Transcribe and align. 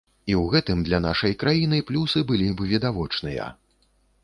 І 0.27 0.33
ў 0.41 0.53
гэтым 0.53 0.79
для 0.87 0.99
нашай 1.07 1.35
краіны 1.43 1.79
плюсы 1.91 2.25
былі 2.33 2.49
б 2.61 2.69
відавочныя. 2.75 3.49